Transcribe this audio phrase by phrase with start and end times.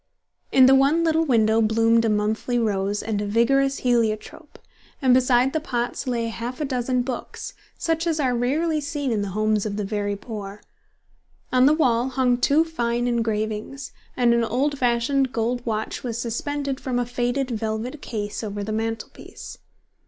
[0.51, 4.57] In the one little window bloomed a monthly rose and a vigorous heliotrope,
[4.99, 9.21] and beside the pots lay half a dozen books, such as are rarely seen in
[9.21, 10.63] the homes of the very poor.
[11.53, 16.79] On the wall hung two fine engravings, and an old fashioned gold watch was suspended
[16.79, 19.59] from a faded velvet case over the mantel piece.